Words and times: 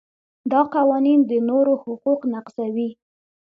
دا 0.51 0.61
قوانین 0.75 1.19
د 1.29 1.31
نورو 1.49 1.73
حقوق 1.83 2.21
نقضوي. 2.33 2.89